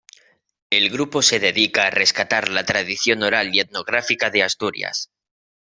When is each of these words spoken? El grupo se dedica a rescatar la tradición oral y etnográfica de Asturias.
El 0.71 0.89
grupo 0.89 1.21
se 1.21 1.39
dedica 1.39 1.85
a 1.85 1.91
rescatar 1.91 2.49
la 2.49 2.65
tradición 2.65 3.21
oral 3.21 3.53
y 3.53 3.59
etnográfica 3.59 4.31
de 4.31 4.41
Asturias. 4.41 5.11